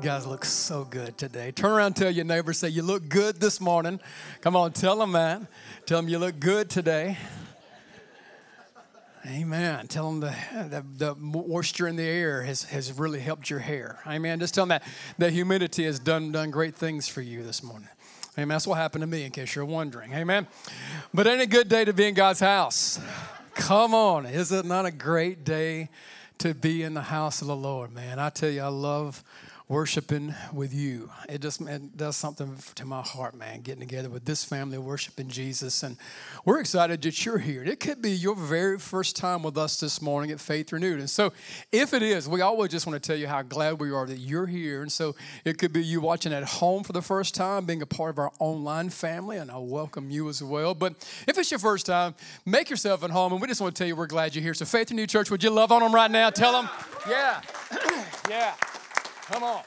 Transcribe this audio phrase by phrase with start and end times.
[0.00, 1.50] Guys look so good today.
[1.50, 3.98] Turn around tell your neighbor, say, You look good this morning.
[4.42, 5.42] Come on, tell them that.
[5.86, 7.18] Tell them you look good today.
[9.26, 9.88] Amen.
[9.88, 10.34] Tell them the,
[10.70, 13.98] the, the, moisture in the air has, has really helped your hair.
[14.06, 14.38] Amen.
[14.38, 14.84] Just tell them that
[15.18, 17.88] the humidity has done, done great things for you this morning.
[18.36, 18.48] Amen.
[18.48, 20.12] That's what happened to me, in case you're wondering.
[20.12, 20.46] Amen.
[21.12, 23.00] But ain't a good day to be in God's house?
[23.54, 24.26] Come on.
[24.26, 25.88] Is it not a great day
[26.38, 28.20] to be in the house of the Lord, man?
[28.20, 29.24] I tell you, I love
[29.68, 31.10] worshiping with you.
[31.28, 35.28] It just it does something to my heart, man, getting together with this family, worshiping
[35.28, 35.82] Jesus.
[35.82, 35.98] And
[36.46, 37.62] we're excited that you're here.
[37.62, 41.00] It could be your very first time with us this morning at Faith Renewed.
[41.00, 41.34] And so,
[41.70, 44.16] if it is, we always just want to tell you how glad we are that
[44.16, 44.80] you're here.
[44.80, 47.86] And so, it could be you watching at home for the first time, being a
[47.86, 50.74] part of our online family, and I welcome you as well.
[50.74, 50.94] But
[51.26, 52.14] if it's your first time,
[52.46, 53.32] make yourself at home.
[53.32, 54.54] And we just want to tell you we're glad you're here.
[54.54, 56.30] So, Faith Renewed Church, would you love on them right now?
[56.30, 56.70] Tell them,
[57.06, 57.42] yeah,
[58.30, 58.54] yeah.
[59.28, 59.60] Come on.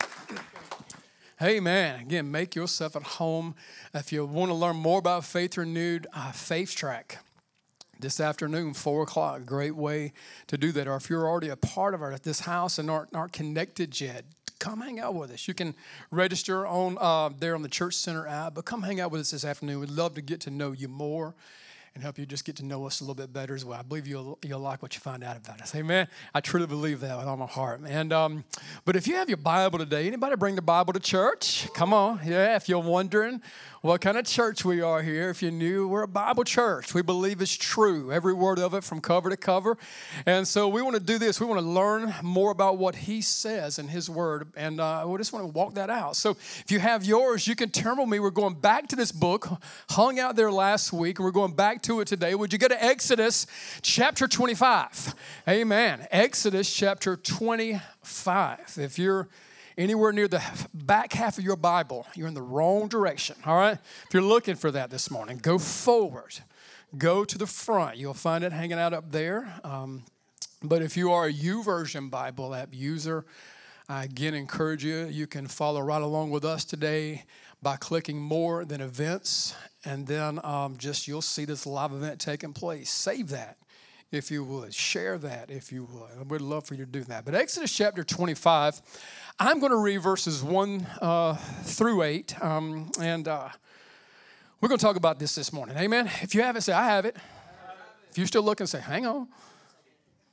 [1.38, 3.54] Hey, man, again, make yourself at home.
[3.94, 7.20] If you want to learn more about Faith Renewed, uh, Faith Track
[8.00, 10.14] this afternoon, 4 o'clock, great way
[10.48, 10.88] to do that.
[10.88, 14.02] Or if you're already a part of our, at this house and aren't, aren't connected
[14.02, 14.26] yet,
[14.58, 15.48] come hang out with us.
[15.48, 15.76] You can
[16.10, 19.30] register on uh, there on the Church Center app, but come hang out with us
[19.30, 19.80] this afternoon.
[19.80, 21.36] We'd love to get to know you more
[21.94, 23.78] and help you just get to know us a little bit better as well.
[23.80, 25.76] I believe you'll, you'll like what you find out about us.
[25.76, 26.08] Amen.
[26.34, 27.82] I truly believe that with all my heart.
[27.86, 28.44] And um,
[28.86, 31.68] but if you have your Bible today, anybody bring the Bible to church?
[31.74, 32.56] Come on, yeah.
[32.56, 33.42] If you're wondering
[33.82, 35.32] what kind of church we are here.
[35.32, 36.94] If you're new, we're a Bible church.
[36.94, 39.76] We believe it's true, every word of it from cover to cover.
[40.28, 41.40] And so we want to do this.
[41.40, 45.18] We want to learn more about what He says in His Word, and uh, we
[45.18, 46.16] just want to walk that out.
[46.16, 48.20] So if you have yours, you can turn with me.
[48.20, 49.48] We're going back to this book,
[49.90, 52.36] hung out there last week, and we're going back to it today.
[52.36, 53.48] Would you go to Exodus
[53.82, 55.16] chapter 25?
[55.50, 56.08] Amen.
[56.12, 58.78] Exodus chapter 25.
[58.78, 59.28] If you're
[59.78, 60.42] anywhere near the
[60.74, 63.78] back half of your Bible, you're in the wrong direction, all right?
[64.08, 66.40] If you're looking for that this morning, go forward.
[66.98, 67.98] Go to the front.
[67.98, 69.54] You'll find it hanging out up there.
[69.64, 70.04] Um,
[70.62, 73.26] but if you are a YouVersion Bible app user,
[73.88, 77.24] I again encourage you, you can follow right along with us today
[77.62, 79.56] by clicking more than events,
[79.86, 82.90] and then um, just you'll see this live event taking place.
[82.90, 83.58] Save that
[84.12, 84.74] if you would.
[84.74, 86.30] Share that if you would.
[86.30, 87.26] We'd love for you to do that.
[87.26, 88.82] But Exodus chapter 25,
[89.40, 92.44] I'm going to read verses 1 uh, through 8.
[92.44, 93.50] Um, and uh,
[94.60, 95.78] we're going to talk about this this morning.
[95.78, 96.10] Amen.
[96.22, 97.16] If you have it, say, I have it.
[98.10, 99.28] If you're still looking, say, hang on.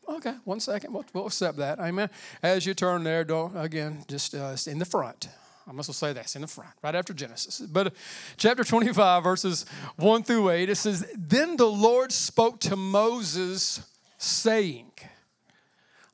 [0.09, 0.93] Okay, one second.
[0.93, 1.79] We'll, we'll accept that.
[1.79, 2.09] Amen.
[2.43, 5.29] As you turn there, don't, again, just uh, in the front.
[5.69, 7.61] I must say that's in the front, right after Genesis.
[7.61, 7.95] But
[8.39, 13.83] chapter 25, verses 1 through 8, it says, Then the Lord spoke to Moses,
[14.17, 14.91] saying,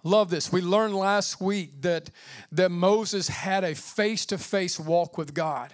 [0.02, 0.52] Love this.
[0.52, 2.10] We learned last week that,
[2.52, 5.72] that Moses had a face to face walk with God.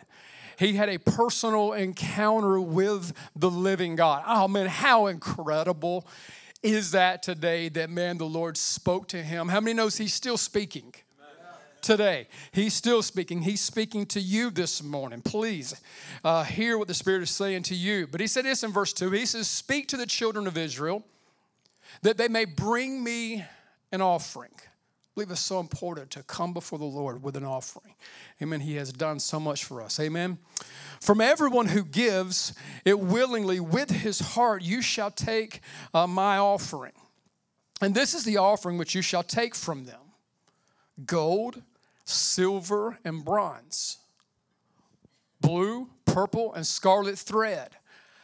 [0.57, 4.23] He had a personal encounter with the living God.
[4.27, 6.07] Oh man, how incredible
[6.63, 9.49] is that today that man, the Lord spoke to him?
[9.49, 10.95] How many knows he's still speaking?
[11.83, 12.29] Today.
[12.53, 13.43] He's still speaking.
[13.43, 15.21] He's speaking to you this morning.
[15.23, 15.81] Please
[16.25, 18.07] uh, hear what the Spirit is saying to you.
[18.07, 21.05] But he said this in verse 2 He says, Speak to the children of Israel
[22.03, 23.45] that they may bring me
[23.93, 24.53] an offering.
[24.57, 27.95] I believe it's so important to come before the Lord with an offering.
[28.41, 28.61] Amen.
[28.61, 29.99] He has done so much for us.
[29.99, 30.39] Amen.
[31.01, 32.55] From everyone who gives
[32.85, 35.61] it willingly with his heart, you shall take
[35.93, 36.93] uh, my offering.
[37.81, 40.01] And this is the offering which you shall take from them
[41.07, 41.63] gold,
[42.13, 43.99] silver, and bronze,
[45.41, 47.71] blue, purple, and scarlet thread,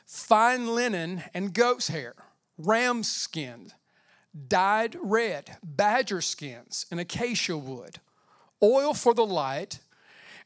[0.05, 2.15] fine linen and goat's hair,
[2.59, 3.73] ram skin,
[4.49, 8.00] dyed red, badger skins, and acacia wood,
[8.62, 9.81] oil for the light,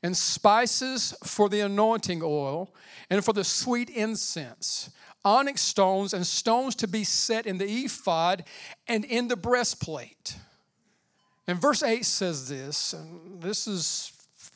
[0.03, 2.73] and spices for the anointing oil,
[3.11, 4.91] and for the sweet incense,
[5.25, 8.45] onyx stones, and stones to be set in the ephod
[8.89, 10.37] and in the breastplate.
[11.51, 14.13] And verse 8 says this, and this is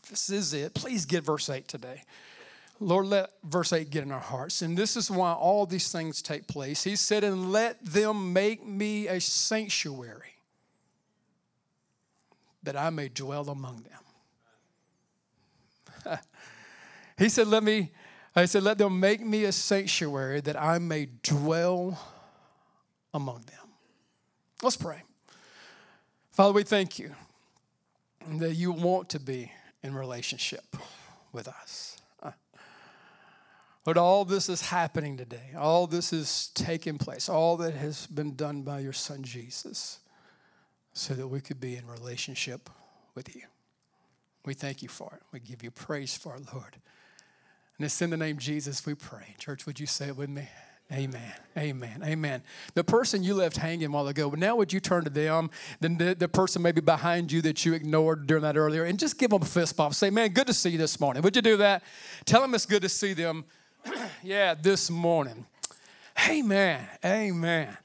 [0.09, 0.75] this is it.
[0.75, 2.05] Please get verse 8 today.
[2.79, 4.63] Lord, let verse 8 get in our hearts.
[4.63, 6.85] And this is why all these things take place.
[6.85, 10.37] He said, And let them make me a sanctuary
[12.63, 13.85] that I may dwell among
[16.05, 16.19] them.
[17.19, 17.91] he said, Let me
[18.37, 21.99] I said, Let them make me a sanctuary that I may dwell
[23.13, 23.73] among them.
[24.63, 25.03] Let's pray.
[26.35, 27.15] Father, we thank you
[28.39, 29.53] that you want to be
[29.85, 30.77] in relationship
[31.33, 31.97] with us.
[33.85, 35.53] But all this is happening today.
[35.57, 37.29] All this is taking place.
[37.29, 40.01] All that has been done by your son Jesus
[40.93, 42.69] so that we could be in relationship
[43.15, 43.43] with you.
[44.45, 45.23] We thank you for it.
[45.31, 46.81] We give you praise for it, Lord.
[47.79, 49.37] And it's in the name of Jesus we pray.
[49.39, 50.49] Church, would you say it with me?
[50.93, 51.33] Amen.
[51.57, 52.03] Amen.
[52.05, 52.43] Amen.
[52.75, 55.51] The person you left hanging a while ago, now would you turn to them,
[55.81, 59.19] then the, the person maybe behind you that you ignored during that earlier, and just
[59.19, 59.95] give them a fist bump.
[59.95, 61.23] Say, man, good to see you this morning.
[61.23, 61.83] Would you do that?
[62.27, 63.45] Tell them it's good to see them,
[64.23, 65.47] yeah, this morning.
[66.29, 66.87] Amen.
[67.05, 67.77] Amen.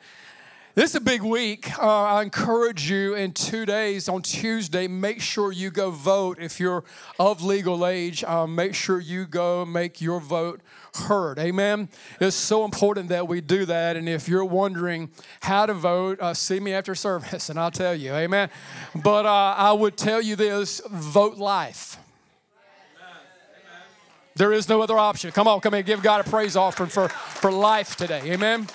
[0.75, 1.78] This is a big week.
[1.80, 6.38] Uh, I encourage you in two days on Tuesday, make sure you go vote.
[6.40, 6.84] If you're
[7.19, 10.62] of legal age, um, make sure you go make your vote
[10.95, 11.39] heard.
[11.39, 11.89] Amen.
[12.19, 13.95] It's so important that we do that.
[13.95, 15.09] And if you're wondering
[15.41, 18.13] how to vote, uh, see me after service and I'll tell you.
[18.13, 18.50] Amen.
[18.95, 21.97] But uh, I would tell you this vote life.
[24.36, 25.31] There is no other option.
[25.31, 28.21] Come on, come and give God a praise offering for, for life today.
[28.31, 28.68] Amen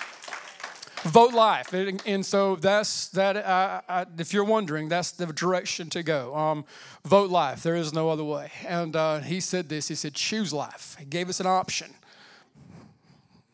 [1.05, 1.72] vote life.
[1.72, 3.37] And so that's that.
[3.37, 6.34] I, if you're wondering, that's the direction to go.
[6.34, 6.64] Um,
[7.05, 7.62] vote life.
[7.62, 8.50] There is no other way.
[8.67, 9.88] And uh, he said this.
[9.88, 10.96] He said, choose life.
[10.99, 11.94] He gave us an option.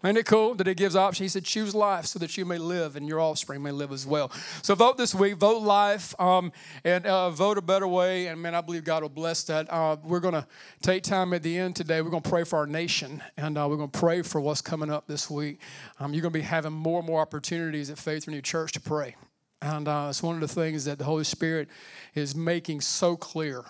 [0.03, 1.25] Isn't it cool that it gives option?
[1.25, 4.07] He said, choose life so that you may live and your offspring may live as
[4.07, 4.33] well.
[4.63, 6.53] So vote this week, vote life, um,
[6.85, 8.29] and uh, vote a better way.
[8.29, 9.71] And man, I believe God will bless that.
[9.71, 10.47] Uh, we're going to
[10.81, 12.01] take time at the end today.
[12.01, 14.63] We're going to pray for our nation, and uh, we're going to pray for what's
[14.63, 15.61] coming up this week.
[15.99, 18.81] Um, you're going to be having more and more opportunities at Faith Renewed Church to
[18.81, 19.17] pray.
[19.61, 21.69] And uh, it's one of the things that the Holy Spirit
[22.15, 23.65] is making so clear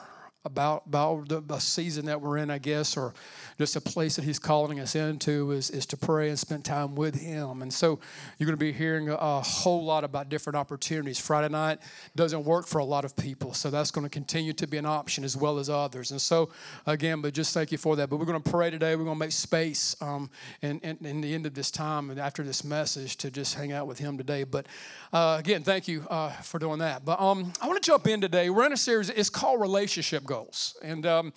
[0.45, 3.13] about, about the, season that we're in, I guess, or
[3.59, 6.95] just a place that He's calling us into is, is to pray and spend time
[6.95, 7.61] with Him.
[7.61, 7.99] And so
[8.39, 11.21] you're going to be hearing a, a, whole lot about different opportunities.
[11.21, 11.79] Friday night
[12.17, 14.87] doesn't work for a lot of people, so that's going to continue to be an
[14.87, 16.11] option as well as others.
[16.11, 16.49] And so,
[16.87, 18.09] again, but just thank you for that.
[18.09, 18.97] But we're going to pray today.
[18.97, 20.31] We're going to make space um,
[20.63, 23.73] in, in, in, the end of this time and after this message to just hang
[23.73, 24.45] out with Him today.
[24.45, 24.65] But
[25.13, 27.05] uh, again, thank you uh, for doing that.
[27.05, 28.49] But um, I want to jump in today.
[28.49, 30.77] We're in a series, it's called Relationship goals.
[30.83, 31.33] And um,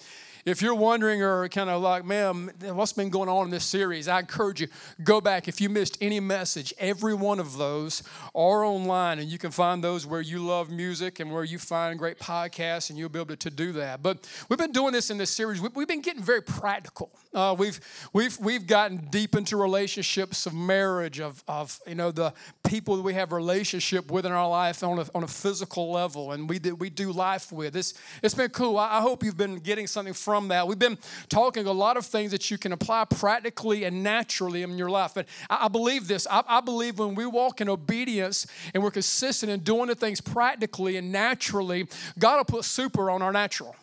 [0.45, 4.07] if you're wondering or kind of like, man, what's been going on in this series,
[4.07, 4.67] I encourage you,
[5.03, 5.47] go back.
[5.47, 8.03] If you missed any message, every one of those
[8.35, 11.97] are online, and you can find those where you love music and where you find
[11.97, 14.03] great podcasts, and you'll be able to do that.
[14.03, 15.61] But we've been doing this in this series.
[15.61, 17.09] We've been getting very practical.
[17.33, 17.79] Uh, we've,
[18.11, 23.03] we've, we've gotten deep into relationships of marriage, of, of you know, the people that
[23.03, 26.57] we have relationship with in our life on a, on a physical level, and we,
[26.59, 27.75] that we do life with.
[27.75, 28.77] It's, it's been cool.
[28.77, 30.67] I, I hope you've been getting something from from that.
[30.67, 30.97] We've been
[31.29, 35.11] talking a lot of things that you can apply practically and naturally in your life.
[35.13, 36.25] But I, I believe this.
[36.25, 40.21] I, I believe when we walk in obedience and we're consistent in doing the things
[40.21, 41.87] practically and naturally,
[42.17, 43.75] God will put super on our natural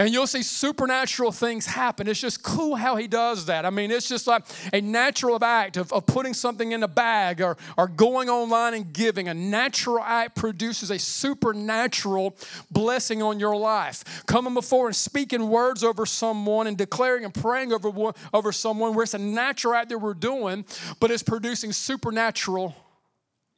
[0.00, 2.08] and you'll see supernatural things happen.
[2.08, 3.66] It's just cool how he does that.
[3.66, 7.42] I mean, it's just like a natural act of, of putting something in a bag
[7.42, 9.28] or, or going online and giving.
[9.28, 12.34] A natural act produces a supernatural
[12.70, 14.24] blessing on your life.
[14.24, 19.02] Coming before and speaking words over someone and declaring and praying over, over someone where
[19.02, 20.64] it's a natural act that we're doing,
[20.98, 22.74] but it's producing supernatural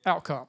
[0.04, 0.48] outcome.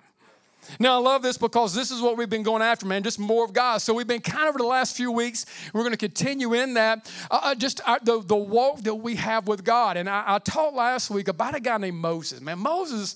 [0.80, 3.44] Now, I love this because this is what we've been going after, man, just more
[3.46, 3.78] of God.
[3.80, 6.76] So, we've been kind of over the last few weeks, we're going to continue in
[6.76, 9.98] that, uh, uh just uh, the, the walk that we have with God.
[9.98, 12.42] And I, I taught last week about a guy named Moses.
[12.42, 13.16] Man, Moses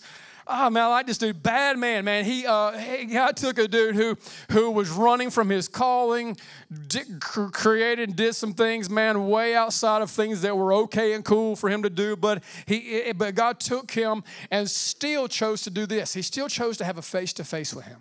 [0.50, 1.42] oh man, I like this dude.
[1.42, 2.25] Bad man, man.
[2.25, 4.18] He, uh, he God took a dude who
[4.51, 6.38] who was running from his calling,
[6.88, 11.56] did, created, did some things, man, way outside of things that were okay and cool
[11.56, 12.16] for him to do.
[12.16, 16.13] But he, but God took him and still chose to do this.
[16.13, 18.00] He still chose to have a face to face with him.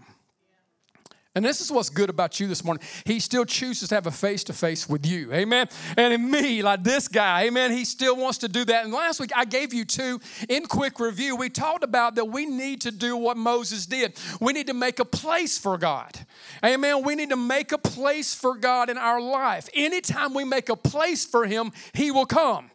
[1.36, 2.82] And this is what's good about you this morning.
[3.04, 5.30] He still chooses to have a face to face with you.
[5.34, 5.68] Amen.
[5.98, 8.84] And in me, like this guy, amen, he still wants to do that.
[8.84, 11.36] And last week I gave you two in quick review.
[11.36, 14.18] We talked about that we need to do what Moses did.
[14.40, 16.18] We need to make a place for God.
[16.64, 17.04] Amen.
[17.04, 19.68] We need to make a place for God in our life.
[19.74, 22.70] Anytime we make a place for him, he will come.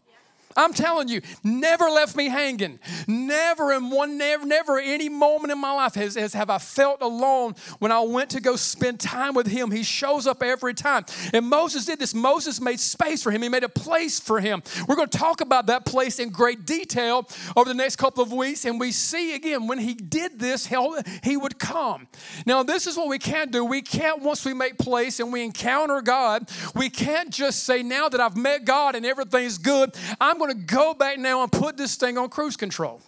[0.55, 2.79] I'm telling you, never left me hanging.
[3.07, 7.01] Never in one, never, never any moment in my life has, has have I felt
[7.01, 9.71] alone when I went to go spend time with him.
[9.71, 11.05] He shows up every time.
[11.33, 12.13] And Moses did this.
[12.13, 13.41] Moses made space for him.
[13.41, 14.61] He made a place for him.
[14.87, 18.31] We're going to talk about that place in great detail over the next couple of
[18.31, 18.65] weeks.
[18.65, 20.67] And we see again when he did this,
[21.23, 22.07] he would come.
[22.45, 23.63] Now, this is what we can't do.
[23.63, 28.09] We can't, once we make place and we encounter God, we can't just say, now
[28.09, 31.77] that I've met God and everything's good, I'm going to go back now and put
[31.77, 33.01] this thing on cruise control.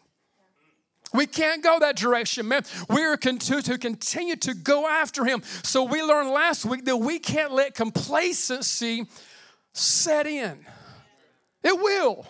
[1.14, 2.64] We can't go that direction, man.
[2.90, 5.44] We're to, to continue to go after him.
[5.64, 9.06] So we learned last week that we can't let complacency
[9.74, 10.66] set in.
[11.64, 12.26] It will.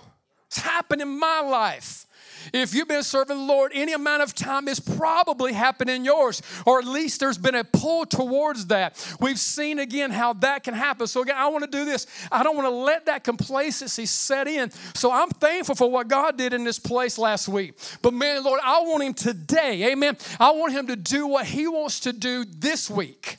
[0.48, 2.06] It's happened in my life.
[2.52, 6.42] If you've been serving the Lord any amount of time, it's probably happened in yours,
[6.66, 9.16] or at least there's been a pull towards that.
[9.20, 11.08] We've seen again how that can happen.
[11.08, 12.08] So, again, I want to do this.
[12.32, 14.72] I don't want to let that complacency set in.
[14.96, 17.76] So, I'm thankful for what God did in this place last week.
[18.02, 20.18] But, man, Lord, I want Him today, amen.
[20.40, 23.38] I want Him to do what He wants to do this week.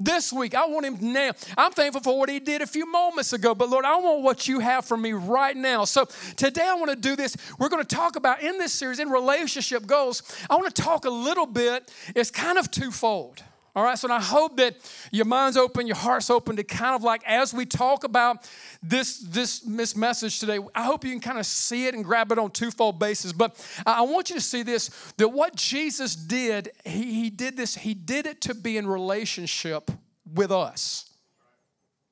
[0.00, 1.30] This week, I want him now.
[1.56, 4.48] I'm thankful for what he did a few moments ago, but Lord, I want what
[4.48, 5.84] you have for me right now.
[5.84, 7.36] So today, I want to do this.
[7.60, 11.04] We're going to talk about in this series, in relationship goals, I want to talk
[11.04, 11.92] a little bit.
[12.16, 13.44] It's kind of twofold.
[13.76, 14.76] All right, so I hope that
[15.10, 18.48] your mind's open, your heart's open to kind of like as we talk about
[18.80, 20.60] this this this message today.
[20.76, 23.32] I hope you can kind of see it and grab it on twofold basis.
[23.32, 27.74] But I want you to see this: that what Jesus did, he, he did this.
[27.74, 29.90] He did it to be in relationship
[30.32, 31.10] with us.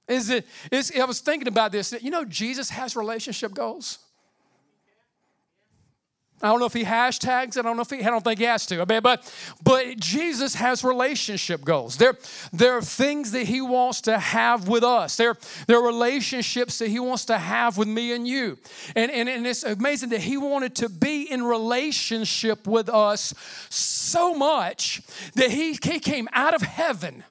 [0.08, 0.46] Is it?
[0.72, 1.94] Is I was thinking about this.
[2.02, 4.00] You know, Jesus has relationship goals.
[6.42, 7.58] I don't know if he hashtags it.
[7.58, 8.80] I don't know if he, I don't think he has to.
[8.82, 9.32] I mean, but,
[9.62, 11.96] but Jesus has relationship goals.
[11.96, 12.18] There,
[12.52, 15.16] there are things that he wants to have with us.
[15.16, 15.36] There,
[15.68, 18.58] there are relationships that he wants to have with me and you.
[18.96, 23.34] And, and, and it's amazing that he wanted to be in relationship with us
[23.70, 25.00] so much
[25.34, 27.24] that he, he came out of heaven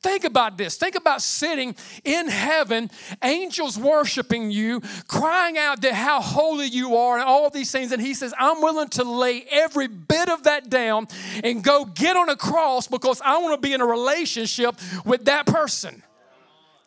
[0.00, 0.76] Think about this.
[0.76, 1.74] Think about sitting
[2.04, 2.90] in heaven,
[3.22, 7.90] angels worshiping you, crying out that how holy you are, and all these things.
[7.90, 11.08] And he says, I'm willing to lay every bit of that down
[11.42, 15.24] and go get on a cross because I want to be in a relationship with
[15.24, 16.02] that person.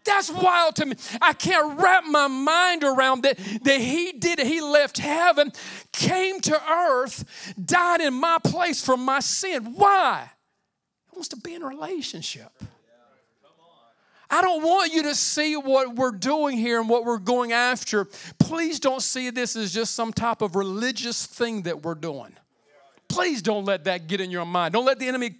[0.03, 0.95] That's wild to me.
[1.21, 4.47] I can't wrap my mind around that, that he did it.
[4.47, 5.51] He left heaven,
[5.91, 9.73] came to earth, died in my place for my sin.
[9.75, 10.31] Why?
[11.11, 12.51] He wants to be in a relationship.
[14.31, 18.05] I don't want you to see what we're doing here and what we're going after.
[18.39, 22.37] Please don't see this as just some type of religious thing that we're doing.
[23.09, 24.71] Please don't let that get in your mind.
[24.73, 25.31] Don't let the enemy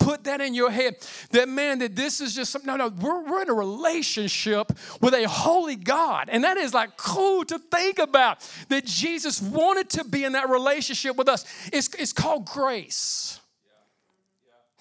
[0.00, 0.96] put that in your head.
[1.30, 2.66] That man, that this is just something.
[2.66, 6.28] No, no, we're, we're in a relationship with a holy God.
[6.32, 8.38] And that is like cool to think about
[8.70, 11.44] that Jesus wanted to be in that relationship with us.
[11.72, 13.38] It's, it's called grace.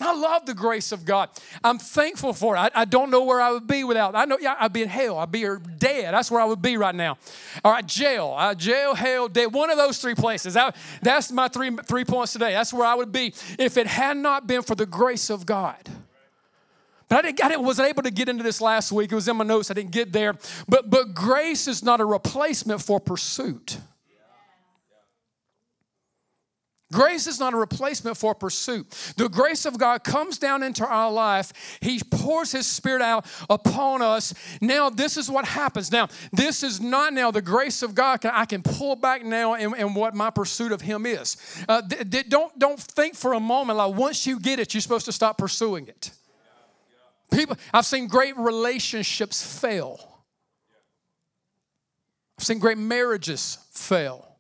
[0.03, 1.29] I love the grace of God.
[1.63, 2.59] I'm thankful for it.
[2.59, 4.15] I, I, don't know where I would be without.
[4.15, 5.17] I know yeah, I'd be in hell.
[5.19, 5.45] I'd be
[5.77, 6.13] dead.
[6.13, 7.17] That's where I would be right now.
[7.63, 9.53] All right, jail, uh, jail, hell, dead.
[9.53, 10.57] One of those three places.
[10.57, 12.53] I, that's my three three points today.
[12.53, 15.89] That's where I would be if it had not been for the grace of God.
[17.07, 19.11] But I, didn't, I didn't, wasn't able to get into this last week.
[19.11, 19.69] It was in my notes.
[19.69, 20.33] I didn't get there.
[20.69, 23.79] But but grace is not a replacement for pursuit.
[26.91, 28.89] Grace is not a replacement for pursuit.
[29.15, 31.53] The grace of God comes down into our life.
[31.81, 34.33] He pours His Spirit out upon us.
[34.59, 35.91] Now, this is what happens.
[35.91, 38.25] Now, this is not now the grace of God.
[38.25, 41.37] I can pull back now in, in what my pursuit of Him is.
[41.67, 44.81] Uh, th- th- don't, don't think for a moment like once you get it, you're
[44.81, 46.11] supposed to stop pursuing it.
[47.31, 50.25] People, I've seen great relationships fail.
[52.37, 54.30] I've seen great marriages fail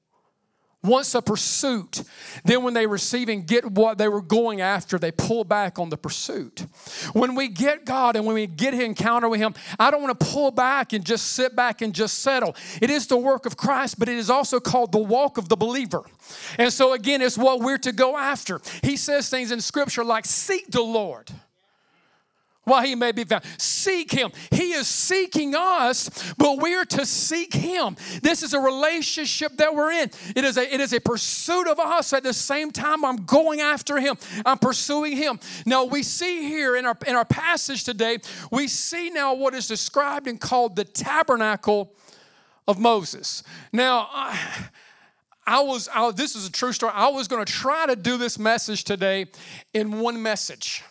[0.83, 2.03] once a pursuit.
[2.43, 5.89] Then, when they receive and get what they were going after, they pull back on
[5.89, 6.65] the pursuit.
[7.13, 10.25] When we get God and when we get encounter with Him, I don't want to
[10.25, 12.55] pull back and just sit back and just settle.
[12.81, 15.55] It is the work of Christ, but it is also called the walk of the
[15.55, 16.03] believer.
[16.57, 18.61] And so, again, it's what we're to go after.
[18.83, 21.31] He says things in Scripture like, Seek the Lord
[22.63, 23.43] while he may be found.
[23.57, 24.31] Seek him.
[24.51, 27.95] He is seeking us, but we're to seek him.
[28.21, 30.11] This is a relationship that we're in.
[30.35, 32.13] It is a, it is a pursuit of us.
[32.13, 34.17] At the same time, I'm going after him.
[34.45, 35.39] I'm pursuing him.
[35.65, 38.19] Now we see here in our in our passage today,
[38.51, 41.93] we see now what is described and called the tabernacle
[42.67, 43.43] of Moses.
[43.73, 44.37] Now I,
[45.47, 46.93] I was, I, this is a true story.
[46.95, 49.25] I was going to try to do this message today
[49.73, 50.83] in one message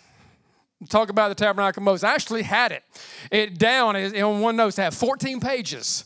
[0.88, 2.04] talk about the tabernacle of Moses.
[2.04, 2.82] I actually had it,
[3.30, 4.78] it down in one note.
[4.78, 6.04] It had 14 pages.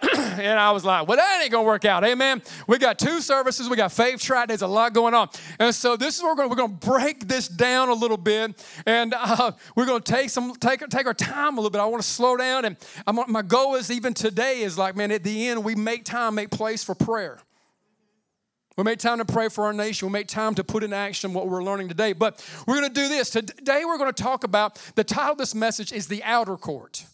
[0.16, 2.04] and I was like, well, that ain't gonna work out.
[2.04, 2.40] Amen.
[2.68, 5.28] We got two services, we got faith track, there's a lot going on.
[5.58, 8.64] And so this is where we're gonna, we're gonna break this down a little bit.
[8.86, 11.80] And uh, we're gonna take some take, take our time a little bit.
[11.80, 12.64] I wanna slow down.
[12.64, 12.76] And
[13.06, 16.36] I'm, my goal is even today is like, man, at the end, we make time,
[16.36, 17.40] make place for prayer.
[18.78, 20.06] We make time to pray for our nation.
[20.06, 22.12] We make time to put in action what we're learning today.
[22.12, 23.28] But we're going to do this.
[23.28, 27.04] Today, we're going to talk about the title of this message is The Outer Court.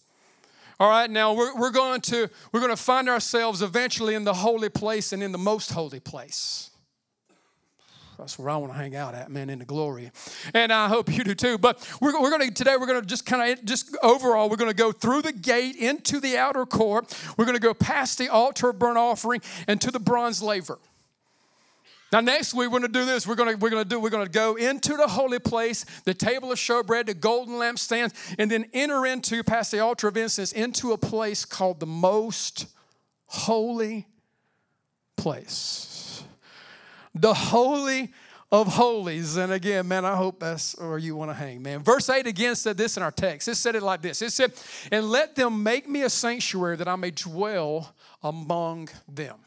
[0.78, 4.34] All right, now we're, we're going to we're going to find ourselves eventually in the
[4.34, 6.68] holy place and in the most holy place.
[8.18, 10.10] That's where I want to hang out at, man, in the glory.
[10.52, 11.56] And I hope you do too.
[11.56, 14.56] But we're, we're going to, today, we're going to just kind of, just overall, we're
[14.56, 17.18] going to go through the gate into the outer court.
[17.38, 20.78] We're going to go past the altar of burnt offering and to the bronze laver.
[22.14, 23.26] Now, next week we're going to do this.
[23.26, 25.84] We're going to we're going to do we're going to go into the holy place,
[26.04, 30.16] the table of showbread, the golden lampstands, and then enter into past the altar of
[30.16, 32.66] incense into a place called the most
[33.26, 34.06] holy
[35.16, 36.22] place.
[37.16, 38.12] The holy
[38.52, 39.36] of holies.
[39.36, 41.82] And again, man, I hope that's where you want to hang, man.
[41.82, 43.48] Verse 8 again said this in our text.
[43.48, 44.22] It said it like this.
[44.22, 44.52] It said,
[44.92, 47.92] "And let them make me a sanctuary that I may dwell
[48.22, 49.43] among them."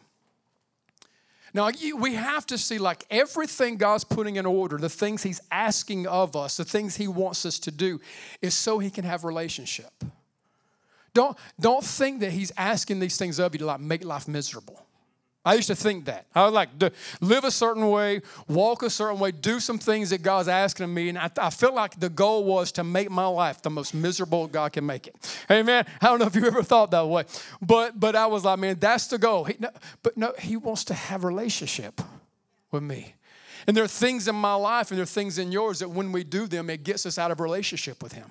[1.57, 6.05] Now, we have to see like everything God's putting in order, the things He's asking
[6.05, 7.99] of us, the things He wants us to do,
[8.43, 9.91] is so He can have relationship.
[11.15, 14.85] Don't, don't think that He's asking these things of you to like make life miserable.
[15.47, 16.25] I used to think that.
[16.35, 20.09] I would like to live a certain way, walk a certain way, do some things
[20.09, 21.07] that God's asking of me.
[21.07, 24.47] And I, I feel like the goal was to make my life the most miserable
[24.47, 25.15] God can make it.
[25.49, 25.85] Amen.
[26.01, 27.23] I don't know if you ever thought that way.
[27.61, 29.45] But but I was like, man, that's the goal.
[29.45, 29.69] He, no,
[30.03, 32.01] but no, he wants to have relationship
[32.69, 33.15] with me.
[33.67, 36.11] And there are things in my life and there are things in yours that when
[36.11, 38.29] we do them, it gets us out of relationship with him.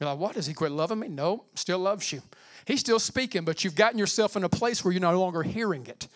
[0.00, 0.34] You're like, what?
[0.34, 1.08] Does he quit loving me?
[1.08, 2.22] No, still loves you.
[2.68, 5.86] He's still speaking, but you've gotten yourself in a place where you're no longer hearing
[5.86, 6.06] it.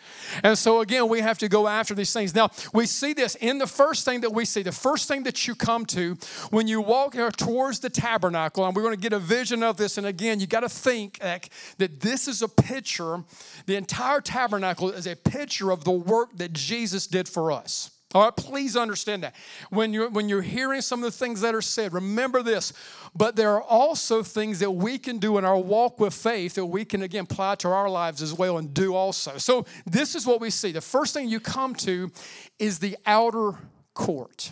[0.43, 2.35] And so, again, we have to go after these things.
[2.35, 5.47] Now, we see this in the first thing that we see, the first thing that
[5.47, 6.15] you come to
[6.51, 9.97] when you walk towards the tabernacle, and we're going to get a vision of this.
[9.97, 13.23] And again, you got to think that this is a picture,
[13.65, 17.89] the entire tabernacle is a picture of the work that Jesus did for us.
[18.13, 19.35] All right, please understand that.
[19.69, 22.73] When you're, when you're hearing some of the things that are said, remember this.
[23.15, 26.65] But there are also things that we can do in our walk with faith that
[26.65, 29.37] we can, again, apply to our lives as well and do also.
[29.37, 30.71] So, this is what we see.
[30.71, 32.11] The first thing you come to
[32.59, 33.53] is the outer
[33.93, 34.51] court.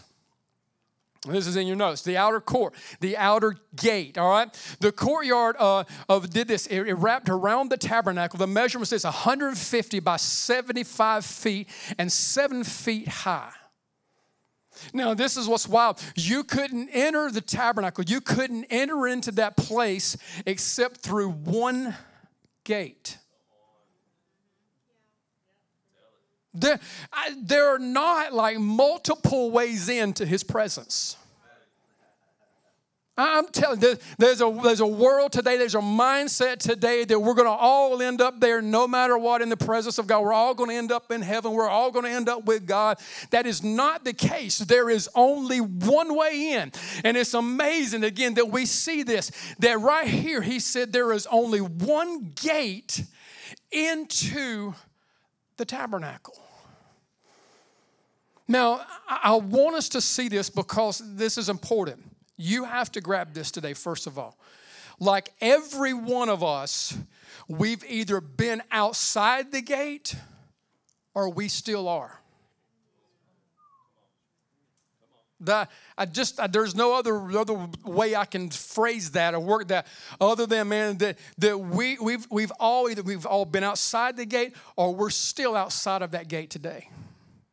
[1.28, 2.02] This is in your notes.
[2.02, 4.18] The outer court, the outer gate.
[4.18, 4.50] All right.
[4.80, 6.66] The courtyard uh, of did this.
[6.66, 8.40] It, it, wrapped around the tabernacle.
[8.40, 13.52] The measurement is 150 by 75 feet and seven feet high.
[14.94, 16.02] Now, this is what's wild.
[16.16, 18.04] You couldn't enter the tabernacle.
[18.04, 21.96] You couldn't enter into that place except through one
[22.64, 23.18] gate.
[26.54, 26.80] There,
[27.14, 31.16] I, there are not like multiple ways into his presence.
[33.18, 37.34] I'm telling you, there's a, there's a world today, there's a mindset today that we're
[37.34, 40.22] going to all end up there no matter what in the presence of God.
[40.22, 41.52] We're all going to end up in heaven.
[41.52, 43.00] We're all going to end up with God.
[43.30, 44.60] That is not the case.
[44.60, 46.72] There is only one way in.
[47.04, 49.32] And it's amazing, again, that we see this.
[49.60, 53.04] That right here, he said there is only one gate
[53.72, 54.74] into
[55.62, 56.34] the tabernacle.
[58.48, 62.02] Now, I want us to see this because this is important.
[62.36, 64.40] You have to grab this today, first of all.
[65.00, 66.98] Like every one of us,
[67.48, 70.16] we've either been outside the gate
[71.14, 72.21] or we still are.
[75.42, 79.68] That I just I, there's no other other way I can phrase that or work
[79.70, 79.88] that
[80.20, 84.26] other than man that that we we've we've all either we've all been outside the
[84.26, 86.90] gate or we're still outside of that gate today.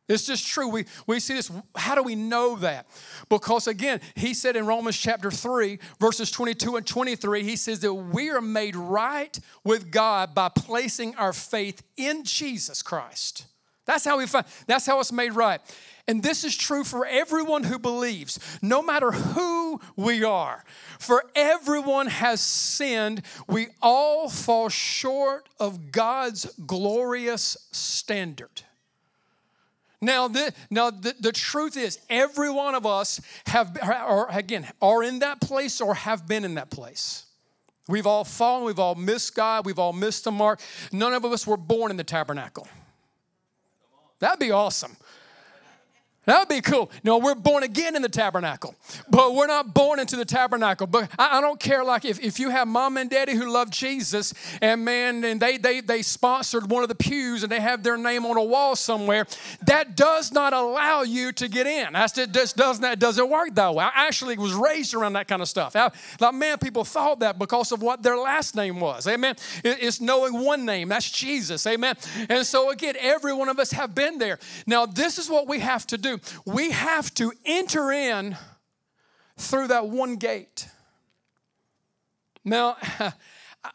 [0.09, 0.67] It's just true.
[0.67, 1.51] We, we see this.
[1.75, 2.87] How do we know that?
[3.29, 7.93] Because again, he said in Romans chapter 3, verses 22 and 23, he says that
[7.93, 13.45] we are made right with God by placing our faith in Jesus Christ.
[13.89, 15.59] That's how we find, that's how it's made right.
[16.07, 20.63] And this is true for everyone who believes, no matter who we are.
[20.99, 23.23] For everyone has sinned.
[23.47, 28.61] We all fall short of God's glorious standard.
[30.01, 33.75] Now, the, now the, the truth is, every one of us have,
[34.07, 37.25] or again, are in that place or have been in that place.
[37.87, 40.61] We've all fallen, we've all missed God, we've all missed the mark.
[40.91, 42.67] None of us were born in the tabernacle.
[44.19, 44.97] That'd be awesome.
[46.25, 46.91] That would be cool.
[47.03, 48.75] No, we're born again in the tabernacle,
[49.09, 50.85] but we're not born into the tabernacle.
[50.85, 53.71] But I, I, don't care, like if, if you have mom and daddy who love
[53.71, 57.83] Jesus, and man, and they, they, they sponsored one of the pews and they have
[57.83, 59.25] their name on a wall somewhere,
[59.65, 61.93] that does not allow you to get in.
[61.93, 63.85] That's, it just doesn't, that doesn't work that way.
[63.85, 65.75] I actually was raised around that kind of stuff.
[65.75, 69.07] I, like, man, people thought that because of what their last name was.
[69.07, 69.35] Amen.
[69.63, 71.65] It, it's knowing one name, that's Jesus.
[71.65, 71.95] Amen.
[72.29, 74.37] And so, again, every one of us have been there.
[74.67, 76.08] Now, this is what we have to do
[76.45, 78.37] we have to enter in
[79.37, 80.67] through that one gate.
[82.43, 82.77] Now,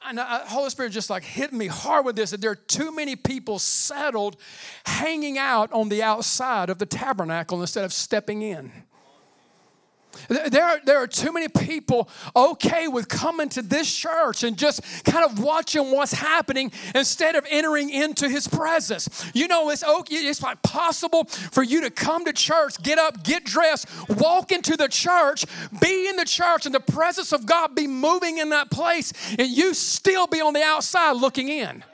[0.07, 2.95] and the Holy Spirit just like hit me hard with this that there are too
[2.95, 4.37] many people settled
[4.85, 8.73] hanging out on the outside of the tabernacle instead of stepping in.
[10.29, 14.83] There are, there are too many people okay with coming to this church and just
[15.05, 19.31] kind of watching what's happening instead of entering into his presence.
[19.35, 23.23] You know, it's okay, it's like possible for you to come to church, get up,
[23.25, 25.45] get dressed, walk into the church,
[25.81, 29.49] be in the church, and the presence of God be moving in that place, and
[29.49, 31.85] you still be on the outside looking in.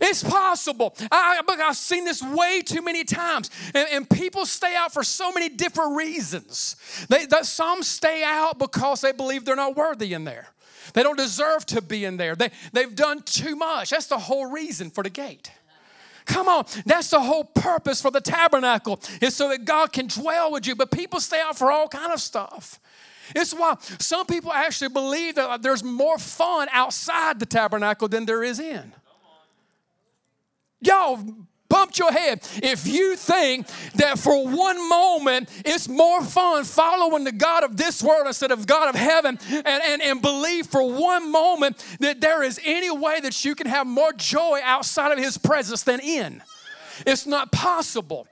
[0.00, 0.94] It's possible.
[1.10, 3.50] I, have seen this way too many times.
[3.74, 6.76] And, and, people stay out for so many different reasons.
[7.08, 10.48] They, that some stay out because they believe they're not worthy in there.
[10.92, 12.34] They don't deserve to be in there.
[12.34, 13.90] They, they've done too much.
[13.90, 15.50] That's the whole reason for the gate.
[16.26, 20.50] Come on, that's the whole purpose for the tabernacle, is so that God can dwell
[20.50, 20.74] with you.
[20.74, 22.80] But people stay out for all kind of stuff.
[23.34, 28.42] It's why some people actually believe that there's more fun outside the tabernacle than there
[28.42, 28.92] is in.
[30.86, 31.18] Y'all
[31.68, 37.32] bumped your head if you think that for one moment it's more fun following the
[37.32, 41.30] God of this world instead of God of heaven and, and, and believe for one
[41.30, 45.36] moment that there is any way that you can have more joy outside of his
[45.36, 46.42] presence than in.
[47.04, 48.26] It's not possible.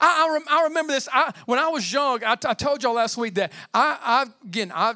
[0.00, 1.08] I, I, rem, I remember this.
[1.12, 4.72] I, when I was young, I, I told y'all last week that I, I again,
[4.74, 4.94] I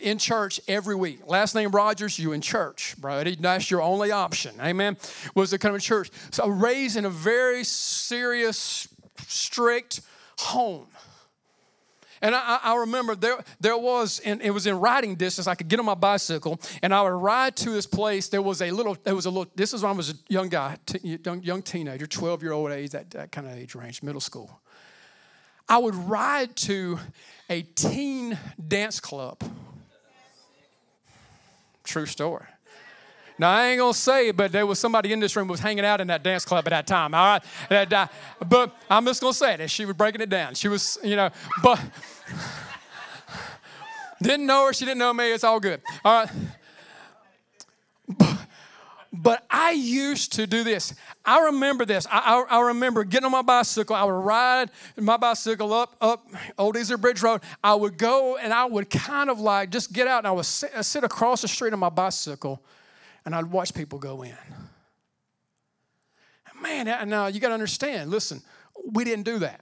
[0.00, 1.26] in church every week.
[1.26, 3.34] Last name Rogers, you in church, brother.
[3.34, 4.54] That's your only option.
[4.60, 4.96] Amen.
[5.34, 6.10] Was to come to church.
[6.30, 8.88] So raised in a very serious,
[9.26, 10.00] strict
[10.38, 10.86] home.
[12.20, 15.48] And I, I, remember there, there was, and it was in riding distance.
[15.48, 18.28] I could get on my bicycle, and I would ride to this place.
[18.28, 19.50] There was a little, there was a little.
[19.56, 22.70] This is when I was a young guy, t- young, young teenager, twelve year old
[22.70, 24.60] age, that, that kind of age range, middle school.
[25.68, 27.00] I would ride to
[27.50, 29.42] a teen dance club
[31.84, 32.46] True story.
[33.38, 35.84] Now I ain't gonna say, it, but there was somebody in this room was hanging
[35.84, 37.14] out in that dance club at that time.
[37.14, 38.06] All right, that, uh,
[38.46, 39.70] but I'm just gonna say it.
[39.70, 40.54] She was breaking it down.
[40.54, 41.30] She was, you know,
[41.62, 41.80] but
[44.22, 44.72] didn't know her.
[44.72, 45.32] She didn't know me.
[45.32, 45.80] It's all good.
[46.04, 46.30] All right.
[49.12, 50.94] But, I used to do this.
[51.24, 52.06] I remember this.
[52.10, 53.94] I, I, I, remember getting on my bicycle.
[53.94, 56.26] I would ride my bicycle up up
[56.58, 57.42] Old Easley Bridge Road.
[57.62, 60.46] I would go and I would kind of like just get out and I would
[60.46, 62.62] sit, I'd sit across the street on my bicycle
[63.24, 64.36] and I'd watch people go in.
[66.60, 68.10] Man, now you got to understand.
[68.10, 68.40] Listen,
[68.92, 69.60] we didn't do that.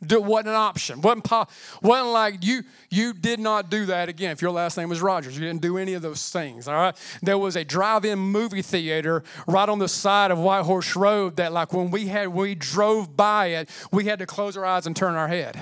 [0.00, 1.00] Wasn't an option.
[1.00, 1.48] wasn't po-
[1.82, 4.30] wasn't like you you did not do that again.
[4.30, 6.68] If your last name was Rogers, you didn't do any of those things.
[6.68, 6.96] All right.
[7.20, 11.52] There was a drive-in movie theater right on the side of White Horse Road that,
[11.52, 14.94] like, when we had we drove by it, we had to close our eyes and
[14.94, 15.58] turn our head.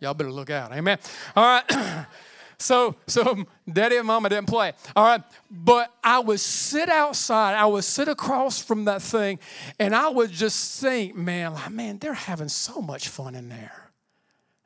[0.00, 0.72] Y'all better look out.
[0.72, 0.98] Amen.
[1.34, 2.06] All right.
[2.62, 4.72] So, so daddy and mama didn't play.
[4.94, 5.22] All right.
[5.50, 9.40] But I would sit outside, I would sit across from that thing,
[9.78, 13.90] and I would just think, man, like, man, they're having so much fun in there.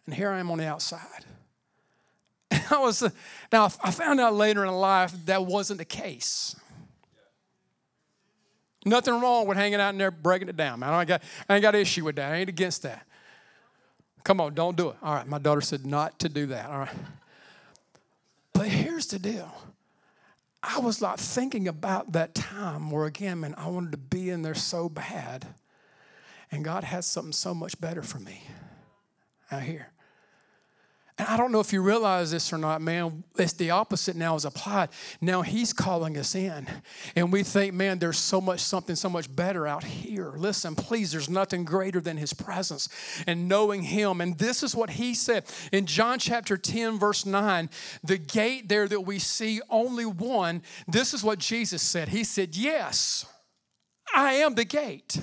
[0.04, 1.00] And here I am on the outside.
[2.48, 3.02] And I was,
[3.52, 6.54] now I found out later in life that wasn't the case.
[8.84, 10.90] Nothing wrong with hanging out in there breaking it down, man.
[10.90, 12.32] I ain't got, I ain't got an issue with that.
[12.32, 13.04] I ain't against that.
[14.22, 14.96] Come on, don't do it.
[15.02, 16.70] All right, my daughter said not to do that.
[16.70, 16.94] All right.
[18.56, 19.54] But here's the deal.
[20.62, 24.40] I was like thinking about that time where again, man, I wanted to be in
[24.40, 25.46] there so bad.
[26.50, 28.42] And God has something so much better for me
[29.50, 29.88] out here.
[31.18, 33.24] And I don't know if you realize this or not, man.
[33.38, 34.90] It's the opposite now is applied.
[35.22, 36.66] Now he's calling us in.
[37.14, 40.32] And we think, man, there's so much something so much better out here.
[40.36, 42.90] Listen, please, there's nothing greater than his presence
[43.26, 44.20] and knowing him.
[44.20, 47.70] And this is what he said in John chapter 10, verse 9.
[48.04, 50.62] The gate there that we see, only one.
[50.86, 52.10] This is what Jesus said.
[52.10, 53.24] He said, Yes,
[54.14, 55.18] I am the gate.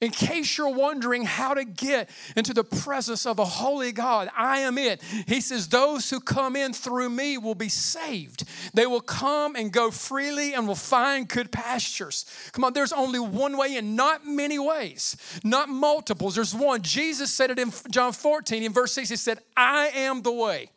[0.00, 4.58] In case you're wondering how to get into the presence of a holy God, I
[4.60, 5.02] am it.
[5.26, 8.44] He says, Those who come in through me will be saved.
[8.74, 12.26] They will come and go freely and will find good pastures.
[12.52, 16.34] Come on, there's only one way and not many ways, not multiples.
[16.34, 16.82] There's one.
[16.82, 20.70] Jesus said it in John 14, in verse 6, He said, I am the way.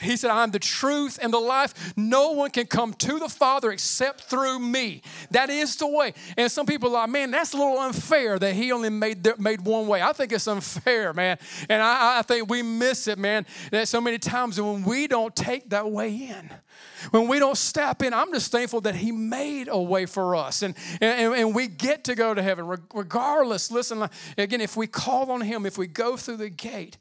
[0.00, 1.94] He said, I'm the truth and the life.
[1.96, 5.02] No one can come to the Father except through me.
[5.30, 6.14] That is the way.
[6.36, 9.62] And some people are like, man, that's a little unfair that he only made, made
[9.62, 10.02] one way.
[10.02, 11.38] I think it's unfair, man.
[11.68, 15.34] And I, I think we miss it, man, that so many times when we don't
[15.34, 16.50] take that way in.
[17.10, 20.62] When we don't step in, I'm just thankful that He made a way for us.
[20.62, 23.70] And, and, and we get to go to heaven regardless.
[23.70, 26.98] Listen, again, if we call on Him, if we go through the gate,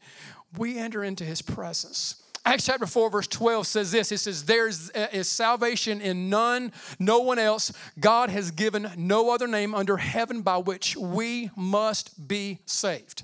[0.58, 2.22] we enter into his presence.
[2.48, 6.30] Acts chapter 4, verse 12 says this It says, There is, uh, is salvation in
[6.30, 7.74] none, no one else.
[8.00, 13.24] God has given no other name under heaven by which we must be saved.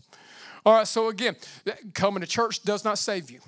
[0.65, 1.35] All right, so again,
[1.93, 3.41] coming to church does not save you.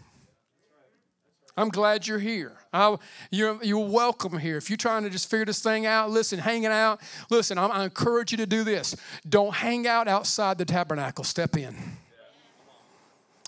[1.57, 2.53] I'm glad you're here.
[2.71, 2.95] I,
[3.31, 4.57] you're, you're welcome here.
[4.57, 7.83] If you're trying to just figure this thing out, listen, hanging out, listen, I, I
[7.83, 8.95] encourage you to do this.
[9.27, 11.75] Don't hang out outside the tabernacle, step in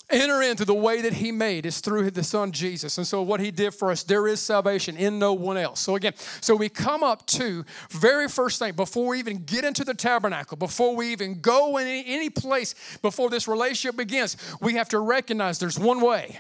[0.10, 3.40] enter into the way that he made is through the son jesus and so what
[3.40, 6.70] he did for us there is salvation in no one else so again so we
[6.70, 11.12] come up to very first thing before we even get into the tabernacle before we
[11.12, 16.02] even go in any, place before this relationship begins we have to recognize there's one
[16.02, 16.40] way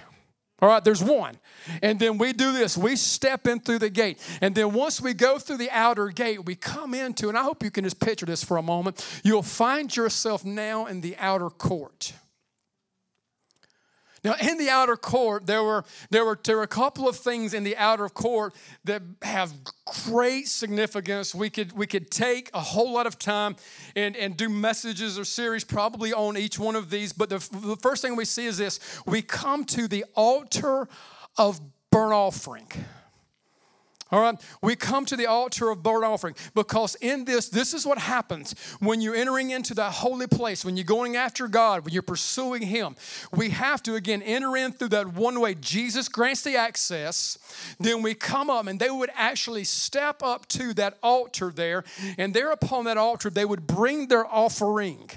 [0.61, 1.37] all right, there's one.
[1.81, 2.77] And then we do this.
[2.77, 4.19] We step in through the gate.
[4.41, 7.61] And then once we go through the outer gate, we come into, and I hope
[7.61, 9.05] you can just picture this for a moment.
[9.23, 12.13] You'll find yourself now in the outer court.
[14.25, 17.53] Now, in the outer court, there were, there, were, there were a couple of things
[17.53, 19.53] in the outer court that have
[20.07, 21.35] great significance.
[21.35, 23.55] We could, we could take a whole lot of time
[23.95, 27.13] and, and do messages or series probably on each one of these.
[27.13, 30.87] But the, the first thing we see is this we come to the altar
[31.37, 31.61] of
[31.91, 32.67] burnt offering.
[34.11, 37.87] All right, we come to the altar of burnt offering because in this, this is
[37.87, 41.91] what happens when you're entering into that holy place, when you're going after God, when
[41.91, 42.95] you're pursuing Him.
[43.35, 45.55] We have to again enter in through that one way.
[45.55, 47.39] Jesus grants the access.
[47.79, 51.83] Then we come up, and they would actually step up to that altar there,
[52.19, 55.09] and there upon that altar, they would bring their offering.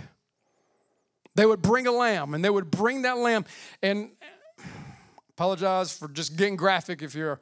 [1.35, 3.44] They would bring a lamb, and they would bring that lamb.
[3.83, 4.12] And
[5.29, 7.38] apologize for just getting graphic if you're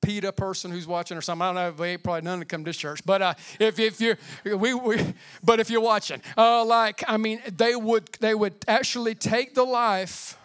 [0.00, 1.42] PETA person who's watching or something.
[1.42, 1.82] I don't know.
[1.82, 5.60] We probably none to come to church, but uh, if if you're we, we but
[5.60, 10.38] if you're watching, uh, like I mean, they would they would actually take the life.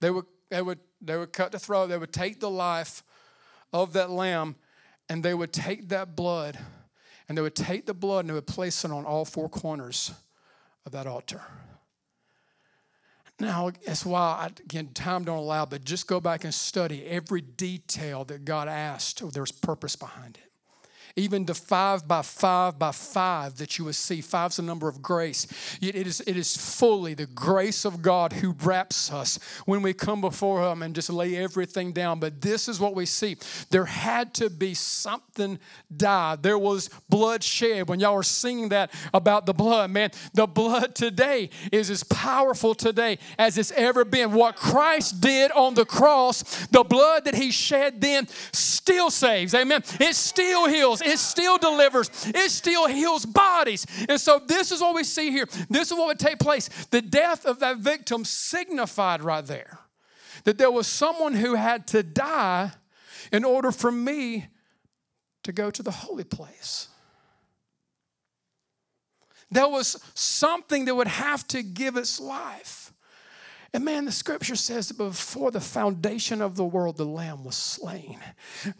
[0.00, 1.88] They would they would they would cut the throat.
[1.88, 3.02] They would take the life
[3.72, 4.56] of that lamb,
[5.08, 6.58] and they would take that blood,
[7.28, 10.12] and they would take the blood and they would place it on all four corners
[10.84, 11.42] of that altar.
[13.38, 17.42] Now, that's why, I, again, time don't allow, but just go back and study every
[17.42, 19.30] detail that God asked.
[19.32, 20.45] There's purpose behind it
[21.16, 24.20] even the five by five by five that you will see.
[24.20, 25.46] Five's the number of grace.
[25.80, 30.20] It is, it is fully the grace of God who wraps us when we come
[30.20, 32.20] before Him and just lay everything down.
[32.20, 33.36] But this is what we see.
[33.70, 35.58] There had to be something
[35.96, 36.42] died.
[36.42, 37.88] There was blood shed.
[37.88, 42.74] When y'all were singing that about the blood, man, the blood today is as powerful
[42.74, 44.32] today as it's ever been.
[44.32, 49.54] What Christ did on the cross, the blood that He shed then still saves.
[49.54, 49.82] Amen.
[49.98, 53.86] It still heals it still delivers, it still heals bodies.
[54.08, 55.46] And so, this is what we see here.
[55.70, 56.68] This is what would take place.
[56.90, 59.78] The death of that victim signified right there
[60.44, 62.70] that there was someone who had to die
[63.32, 64.46] in order for me
[65.42, 66.88] to go to the holy place.
[69.50, 72.92] There was something that would have to give its life.
[73.76, 77.56] And man, the scripture says that before the foundation of the world, the Lamb was
[77.56, 78.18] slain.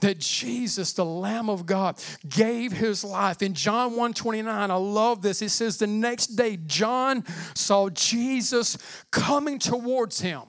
[0.00, 3.42] That Jesus, the Lamb of God, gave his life.
[3.42, 5.42] In John 1 29, I love this.
[5.42, 8.78] It says, The next day, John saw Jesus
[9.11, 10.44] coming towards him.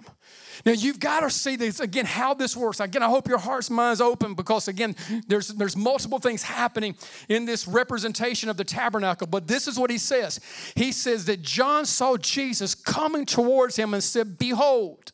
[0.66, 2.80] Now you've got to see this again how this works.
[2.80, 4.96] Again, I hope your heart's mind's open because again,
[5.28, 6.96] there's there's multiple things happening
[7.30, 9.28] in this representation of the tabernacle.
[9.28, 10.40] But this is what he says.
[10.76, 15.12] He says that John saw Jesus coming towards him and said, "Behold."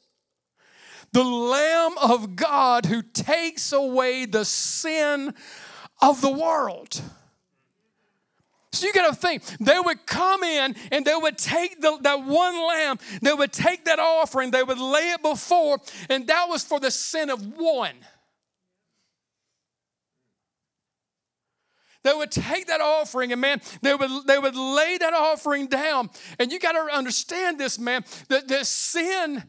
[1.11, 5.35] The Lamb of God who takes away the sin
[6.01, 7.01] of the world.
[8.73, 12.25] So you got to think, they would come in and they would take the, that
[12.25, 15.77] one lamb, they would take that offering, they would lay it before,
[16.09, 17.93] and that was for the sin of one.
[22.03, 26.09] They would take that offering and man, they would they would lay that offering down.
[26.37, 29.43] And you got to understand this, man, that this sin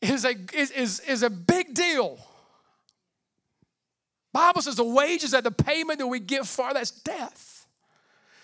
[0.00, 2.18] is a is, is, is a big deal.
[4.32, 7.47] Bible says the wages that the payment that we get for that's death.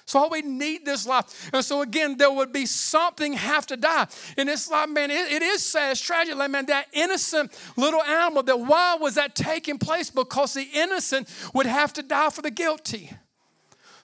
[0.07, 1.51] So all we need this life.
[1.53, 4.07] And so again, there would be something have to die.
[4.37, 6.37] And it's like, man, it, it is sad, it's tragic.
[6.37, 10.11] Like, man, that innocent little animal, that why was that taking place?
[10.11, 13.11] Because the innocent would have to die for the guilty.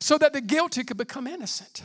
[0.01, 1.83] So that the guilty could become innocent.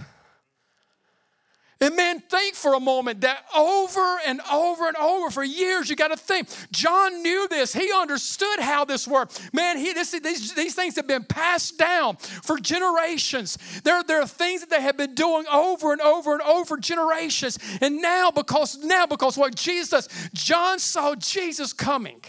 [1.85, 5.95] And man, think for a moment that over and over and over for years, you
[5.95, 6.49] got to think.
[6.71, 7.73] John knew this.
[7.73, 9.53] He understood how this worked.
[9.53, 13.59] Man, he, this, these, these things have been passed down for generations.
[13.83, 17.59] There, there are things that they have been doing over and over and over generations.
[17.79, 22.23] And now, because now, because what Jesus, John saw Jesus coming.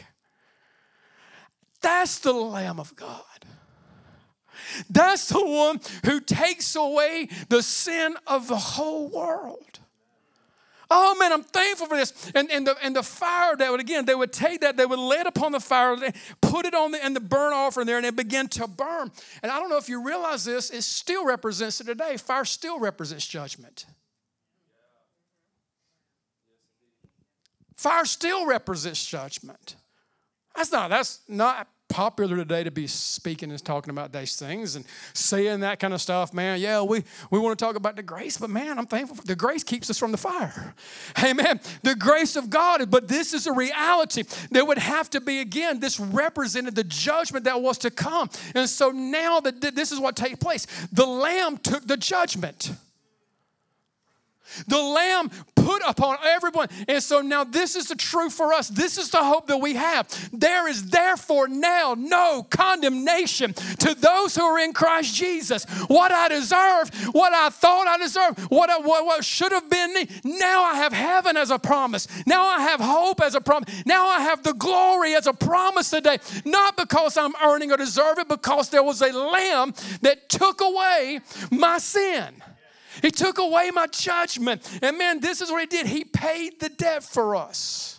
[1.80, 3.22] That's the Lamb of God.
[4.90, 9.80] That's the one who takes away the sin of the whole world.
[10.88, 12.30] Oh man, I'm thankful for this.
[12.34, 14.98] And, and, the, and the fire that would, again, they would take that, they would
[14.98, 15.96] lay it upon the fire,
[16.40, 19.10] put it on the, and the burn offering there, and it began to burn.
[19.42, 22.16] And I don't know if you realize this, it still represents it today.
[22.16, 23.86] Fire still represents judgment.
[27.74, 29.74] Fire still represents judgment.
[30.54, 34.84] That's not, that's not popular today to be speaking and talking about these things and
[35.14, 36.60] saying that kind of stuff, man.
[36.60, 39.16] Yeah, we, we want to talk about the grace, but man, I'm thankful.
[39.16, 40.74] For, the grace keeps us from the fire.
[41.24, 41.58] Amen.
[41.84, 44.24] The grace of God, but this is a reality.
[44.50, 48.28] There would have to be, again, this represented the judgment that was to come.
[48.54, 50.66] And so now that this is what takes place.
[50.92, 52.72] The Lamb took the judgment.
[54.66, 56.68] The Lamb put upon everyone.
[56.86, 58.68] And so now this is the truth for us.
[58.68, 60.06] This is the hope that we have.
[60.32, 65.64] There is therefore now no condemnation to those who are in Christ Jesus.
[65.88, 69.92] What I deserved, what I thought I deserved, what, I, what, what should have been
[69.92, 72.06] me, now I have heaven as a promise.
[72.26, 73.68] Now I have hope as a promise.
[73.84, 76.18] Now I have the glory as a promise today.
[76.44, 81.20] Not because I'm earning or deserve it, because there was a lamb that took away
[81.50, 82.42] my sin.
[83.02, 84.62] He took away my judgment.
[84.82, 85.86] And man, this is what He did.
[85.86, 87.96] He paid the debt for us.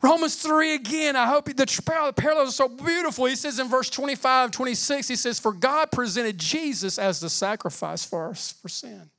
[0.00, 3.26] Romans 3 again, I hope the parallels are so beautiful.
[3.26, 8.04] He says in verse 25, 26, he says, For God presented Jesus as the sacrifice
[8.04, 9.10] for us for sin.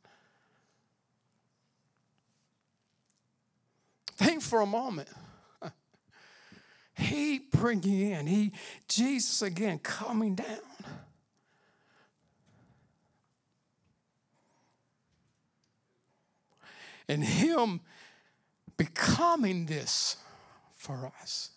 [4.15, 5.09] Think for a moment.
[6.95, 8.51] He bringing in, he,
[8.89, 10.68] Jesus again coming down.
[17.10, 17.82] And Him
[18.78, 20.15] becoming this
[20.74, 21.50] for us.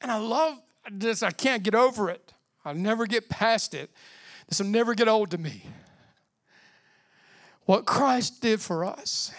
[0.00, 0.58] And I love
[0.90, 2.32] this, I can't get over it.
[2.64, 3.90] I'll never get past it.
[4.48, 5.64] This will never get old to me.
[7.66, 9.32] What Christ did for us,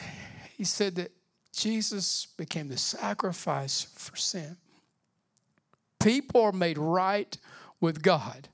[0.57, 1.11] He said that
[1.51, 4.57] Jesus became the sacrifice for sin.
[5.99, 7.35] People are made right
[7.79, 8.49] with God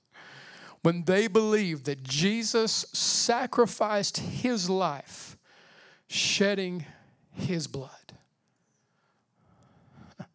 [0.84, 5.38] when they believed that Jesus sacrificed his life,
[6.08, 6.86] shedding
[7.34, 7.90] his blood.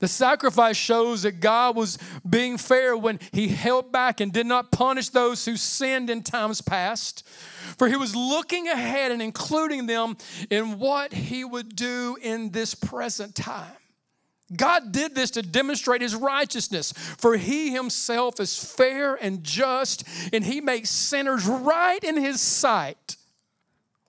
[0.00, 4.70] The sacrifice shows that God was being fair when he held back and did not
[4.70, 7.26] punish those who sinned in times past.
[7.76, 10.16] For he was looking ahead and including them
[10.50, 13.74] in what he would do in this present time.
[14.56, 20.44] God did this to demonstrate his righteousness, for he himself is fair and just, and
[20.44, 23.16] he makes sinners right in his sight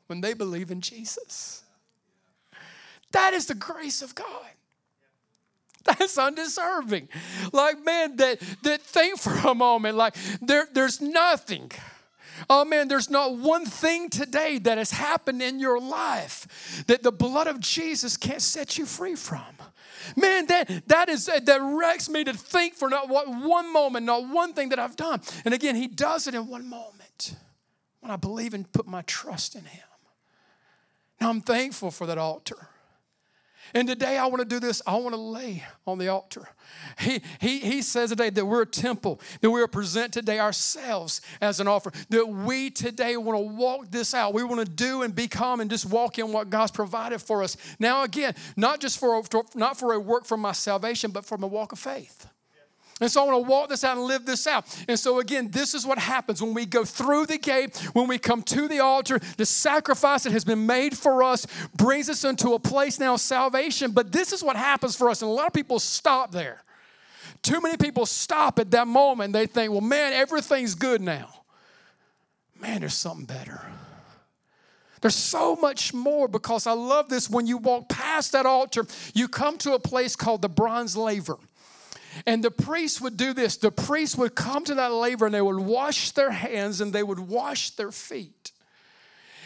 [0.08, 1.64] when they believe in Jesus.
[3.12, 4.28] That is the grace of God.
[5.84, 7.10] That's undeserving.
[7.52, 11.72] Like, man, that, that think for a moment, like there, there's nothing.
[12.50, 17.12] Oh man, there's not one thing today that has happened in your life that the
[17.12, 19.42] blood of Jesus can't set you free from.
[20.16, 24.28] Man, that, that is uh, that wrecks me to think for not one moment, not
[24.28, 25.22] one thing that I've done.
[25.46, 27.36] And again, he does it in one moment
[28.00, 29.84] when I believe and put my trust in him.
[31.20, 32.70] Now I'm thankful for that altar.
[33.74, 34.82] And today I want to do this.
[34.86, 36.48] I want to lay on the altar.
[37.00, 41.22] He, he, he says today that we're a temple, that we are present today ourselves
[41.42, 44.34] as an offering, that we today want to walk this out.
[44.34, 47.58] We want to do and become and just walk in what God's provided for us.
[47.80, 49.22] Now, again, not just for,
[49.56, 52.28] not for a work for my salvation, but from a walk of faith.
[53.02, 54.66] And so I want to walk this out and live this out.
[54.88, 58.18] And so, again, this is what happens when we go through the gate, when we
[58.18, 59.20] come to the altar.
[59.38, 63.22] The sacrifice that has been made for us brings us into a place now of
[63.22, 63.92] salvation.
[63.92, 65.22] But this is what happens for us.
[65.22, 66.64] And a lot of people stop there.
[67.42, 69.32] Too many people stop at that moment.
[69.32, 71.30] They think, well, man, everything's good now.
[72.62, 73.62] Man, there's something better.
[75.02, 77.30] There's so much more because I love this.
[77.30, 81.38] When you walk past that altar, you come to a place called the bronze laver.
[82.26, 83.58] And the priest would do this.
[83.58, 87.04] The priest would come to that laver and they would wash their hands and they
[87.04, 88.52] would wash their feet.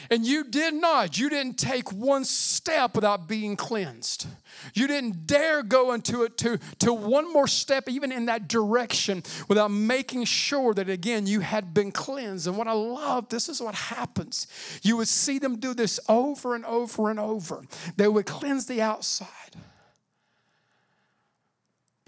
[0.10, 1.18] And you did not.
[1.18, 4.28] You didn't take one step without being cleansed.
[4.74, 9.24] You didn't dare go into it to, to one more step, even in that direction,
[9.48, 12.48] without making sure that again you had been cleansed.
[12.48, 14.48] And what I love, this is what happens.
[14.82, 17.64] You would see them do this over and over and over.
[17.96, 19.28] They would cleanse the outside.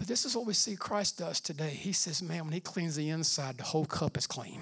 [0.06, 1.70] But this is what we see Christ does today.
[1.70, 4.60] He says, Man, when He cleans the inside, the whole cup is clean.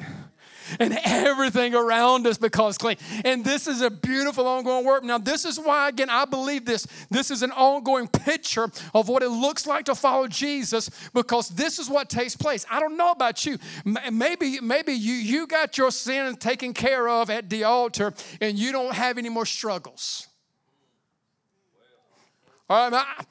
[0.81, 2.97] And everything around us becomes clean.
[3.27, 5.05] And this is a beautiful ongoing work.
[5.05, 6.87] Now, this is why, again, I believe this.
[7.11, 11.79] This is an ongoing picture of what it looks like to follow Jesus because this
[11.79, 12.65] is what takes place.
[12.71, 13.59] I don't know about you.
[14.11, 18.73] Maybe, maybe you, you got your sin taken care of at the altar and you
[18.73, 20.27] don't have any more struggles.
[22.71, 23.27] All right,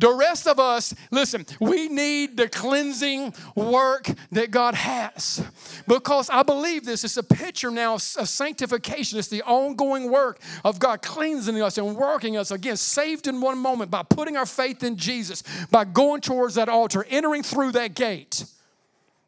[0.00, 5.44] the rest of us, listen, we need the cleansing work that God has.
[5.86, 9.18] Because I believe this is a picture now of sanctification.
[9.18, 13.58] It's the ongoing work of God cleansing us and working us again, saved in one
[13.58, 17.94] moment by putting our faith in Jesus, by going towards that altar, entering through that
[17.94, 18.44] gate.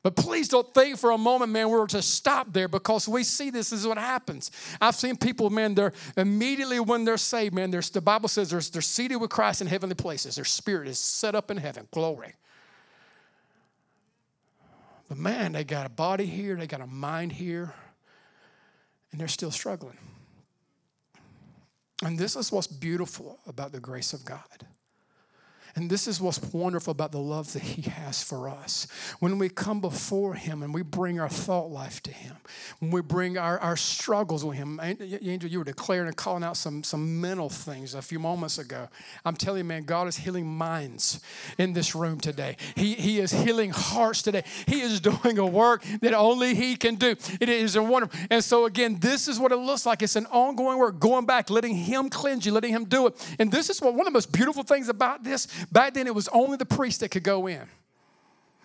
[0.03, 3.51] But please don't think for a moment, man, we're to stop there because we see
[3.51, 4.51] this, is what happens.
[4.81, 8.83] I've seen people, man, they're immediately when they're saved, man, the Bible says they're, they're
[8.83, 10.35] seated with Christ in heavenly places.
[10.35, 11.87] Their spirit is set up in heaven.
[11.93, 12.35] Glory.
[15.09, 17.73] But man, they got a body here, they got a mind here,
[19.13, 19.99] and they're still struggling.
[22.03, 24.67] And this is what's beautiful about the grace of God.
[25.75, 28.87] And this is what's wonderful about the love that He has for us.
[29.21, 32.37] When we come before Him and we bring our thought life to Him,
[32.81, 36.57] when we bring our, our struggles with Him, Angel, you were declaring and calling out
[36.57, 38.89] some, some mental things a few moments ago.
[39.25, 41.21] I'm telling you, man, God is healing minds
[41.57, 42.57] in this room today.
[42.75, 44.45] He, he is healing hearts today.
[44.67, 47.17] He is doing a work that only He can do.
[47.41, 48.19] It is a wonderful.
[48.31, 50.03] And so, again, this is what it looks like.
[50.03, 53.37] It's an ongoing work, going back, letting Him cleanse you, letting Him do it.
[53.39, 56.15] And this is what one of the most beautiful things about this Back then, it
[56.15, 57.69] was only the priest that could go in.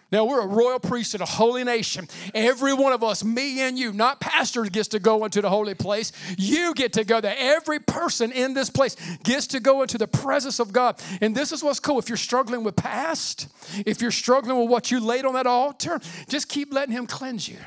[0.09, 2.07] Now we're a royal priesthood, a holy nation.
[2.33, 5.73] Every one of us, me and you, not pastors, gets to go into the holy
[5.73, 6.13] place.
[6.37, 7.35] You get to go there.
[7.37, 11.01] Every person in this place gets to go into the presence of God.
[11.19, 11.99] And this is what's cool.
[11.99, 13.49] If you're struggling with past,
[13.85, 17.49] if you're struggling with what you laid on that altar, just keep letting Him cleanse
[17.49, 17.57] you.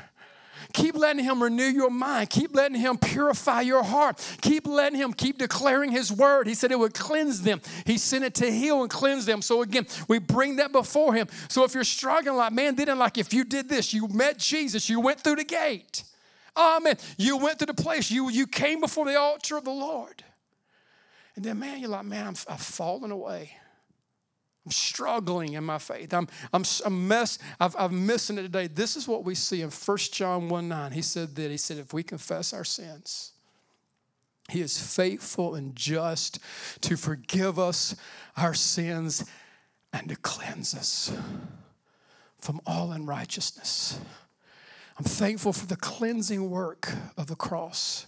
[0.73, 2.29] Keep letting Him renew your mind.
[2.29, 4.19] Keep letting Him purify your heart.
[4.41, 6.47] Keep letting Him keep declaring His word.
[6.47, 7.61] He said it would cleanse them.
[7.85, 9.41] He sent it to heal and cleanse them.
[9.41, 11.27] So again, we bring that before Him.
[11.49, 14.89] So if you're struggling like, man, didn't like if you did this, you met Jesus,
[14.89, 16.03] you went through the gate.
[16.55, 16.97] Amen.
[17.17, 20.23] You went to the place, you, you came before the altar of the Lord.
[21.35, 23.53] And then, man, you're like, man, I'm, I've fallen away.
[24.65, 26.13] I'm struggling in my faith.
[26.13, 28.67] I'm, I'm, I'm mess, I've, I'm missing it today.
[28.67, 30.91] This is what we see in 1 John 1 9.
[30.91, 31.49] He said that.
[31.49, 33.31] He said, if we confess our sins,
[34.49, 36.39] He is faithful and just
[36.81, 37.95] to forgive us
[38.37, 39.25] our sins
[39.93, 41.11] and to cleanse us
[42.37, 43.99] from all unrighteousness.
[44.97, 48.05] I'm thankful for the cleansing work of the cross.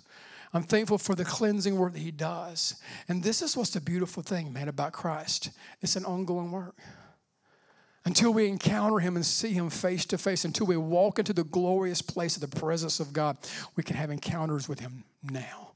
[0.54, 2.76] I'm thankful for the cleansing work that He does.
[3.08, 5.49] And this is what's the beautiful thing, man, about Christ
[5.82, 6.76] it's an ongoing work.
[8.06, 11.43] Until we encounter Him and see Him face to face, until we walk into the
[11.43, 13.38] glorious place of the presence of God,
[13.76, 15.72] we can have encounters with Him now.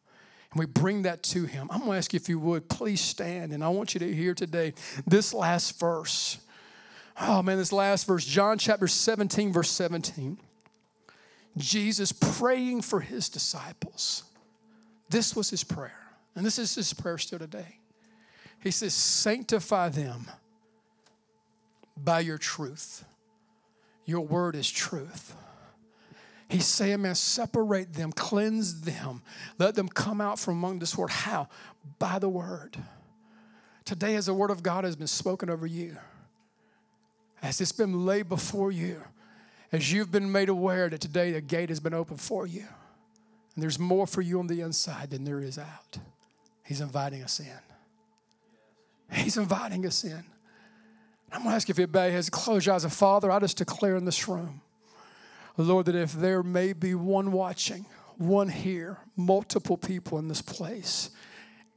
[0.51, 1.67] And we bring that to Him.
[1.71, 3.53] I'm going to ask you if you would, please stand.
[3.53, 4.73] And I want you to hear today
[5.05, 6.37] this last verse.
[7.19, 10.37] Oh man, this last verse, John chapter 17, verse 17.
[11.57, 14.23] Jesus praying for his disciples.
[15.09, 15.99] This was his prayer.
[16.35, 17.79] And this is his prayer still today.
[18.61, 20.27] He says, Sanctify them
[21.95, 23.03] by your truth.
[24.05, 25.35] Your word is truth.
[26.49, 29.21] He's saying, man, separate them, cleanse them,
[29.59, 31.11] let them come out from among this world.
[31.11, 31.49] How?
[31.99, 32.77] By the word.
[33.83, 35.97] Today, as the word of God has been spoken over you,
[37.41, 39.03] as it's been laid before you,
[39.73, 42.65] as you've been made aware that today the gate has been opened for you
[43.57, 45.97] and there's more for you on the inside than there is out.
[46.63, 47.47] He's inviting us in.
[49.11, 50.23] He's inviting us in.
[51.31, 52.83] I'm going to ask if everybody has closed your eyes.
[52.83, 54.61] And Father, I just declare in this room,
[55.57, 57.87] Lord, that if there may be one watching,
[58.19, 61.09] one here, multiple people in this place,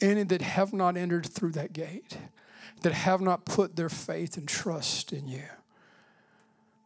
[0.03, 2.19] any that have not entered through that gate,
[2.83, 5.45] that have not put their faith and trust in you,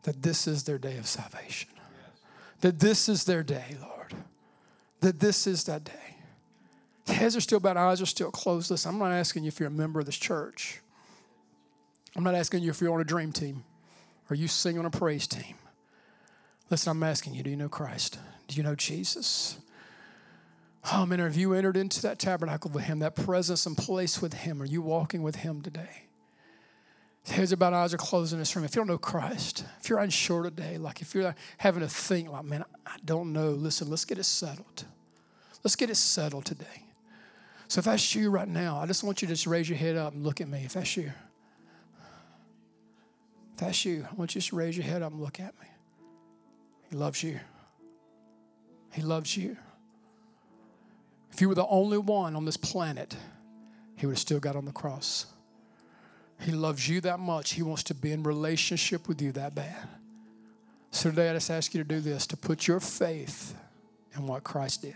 [0.05, 1.71] that this is their day of salvation.
[2.61, 3.94] That this is their day, Lord
[5.05, 6.17] that this is that day.
[7.07, 8.71] Heads are still bowed, eyes are still closed.
[8.71, 10.81] Listen, I'm not asking you if you're a member of this church.
[12.17, 13.65] I'm not asking you if you're on a dream team
[14.31, 15.57] or you sing on a praise team.
[16.71, 18.19] Listen, I'm asking you, do you know Christ?
[18.49, 19.59] Do you know Jesus?
[20.93, 24.33] Oh, man, have you entered into that tabernacle with Him, that presence and place with
[24.33, 24.63] Him?
[24.63, 26.05] Are you walking with Him today?
[27.27, 28.65] Heads are about eyes are closed in this room.
[28.65, 32.31] If you don't know Christ, if you're unsure today, like if you're having to think,
[32.31, 34.85] like, man, I don't know, listen, let's get it settled.
[35.65, 36.85] Let's get it settled today.
[37.69, 39.97] So if that's you right now, I just want you to just raise your head
[39.97, 40.63] up and look at me.
[40.65, 41.13] If that's you,
[43.55, 45.67] if that's you, I want you to raise your head up and look at me.
[46.91, 47.41] He loves you.
[48.93, 49.57] He loves you.
[51.33, 53.17] If you were the only one on this planet,
[53.97, 55.27] he would have still got on the cross.
[56.41, 57.55] He loves you that much.
[57.55, 59.89] He wants to be in relationship with you that bad.
[60.91, 63.55] So today I just ask you to do this to put your faith
[64.15, 64.95] in what Christ did.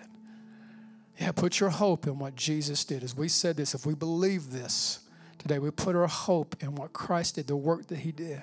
[1.18, 3.02] Yeah, put your hope in what Jesus did.
[3.02, 5.00] As we said this, if we believe this
[5.38, 8.42] today, we put our hope in what Christ did, the work that He did.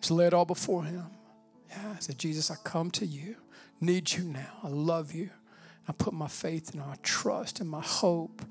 [0.00, 1.06] Just lay it all before Him.
[1.68, 3.36] Yeah, I said, Jesus, I come to you.
[3.80, 4.52] Need you now.
[4.62, 5.30] I love you.
[5.88, 8.42] I put my faith and my trust and my hope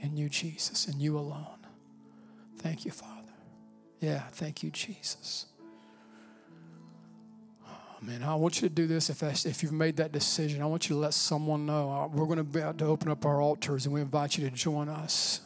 [0.00, 1.46] in you, Jesus, and you alone.
[2.58, 3.32] Thank you, Father.
[4.00, 5.46] Yeah, thank you, Jesus.
[8.02, 10.62] Man, I want you to do this if, if you've made that decision.
[10.62, 11.90] I want you to let someone know.
[11.90, 14.48] Uh, we're going to be able to open up our altars and we invite you
[14.48, 15.40] to join us.